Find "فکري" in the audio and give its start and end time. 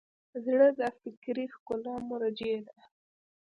1.01-1.45